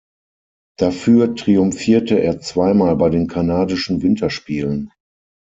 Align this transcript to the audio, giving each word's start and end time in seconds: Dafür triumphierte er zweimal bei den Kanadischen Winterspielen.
Dafür 0.79 1.35
triumphierte 1.35 2.15
er 2.15 2.39
zweimal 2.39 2.95
bei 2.95 3.09
den 3.11 3.27
Kanadischen 3.27 4.01
Winterspielen. 4.01 4.91